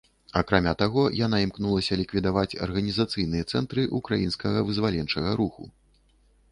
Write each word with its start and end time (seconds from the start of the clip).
Акрамя 0.39 0.71
таго, 0.79 1.03
яна 1.25 1.41
імкнулася 1.45 1.97
ліквідаваць 2.01 2.57
арганізацыйныя 2.67 3.47
цэнтры 3.55 3.81
ўкраінскага 4.01 4.59
вызваленчага 4.73 5.29
руху. 5.45 5.63